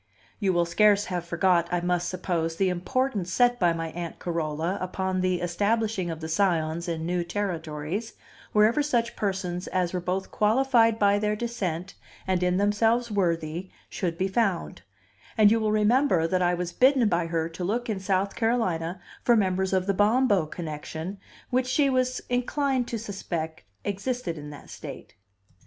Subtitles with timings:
[0.39, 4.79] You will scarce have forgot, I must suppose, the importance set by my Aunt Carola
[4.81, 8.13] upon the establishing of the Scions in new territories,
[8.51, 11.93] wherever such persons as were both qualified by their descent
[12.25, 14.81] and in themselves worthy, should be found;
[15.37, 18.99] and you will remember that I was bidden by her to look in South Carolina
[19.23, 21.19] for members of the Bombo connection
[21.51, 25.13] which she was inclined to suspect existed in that state.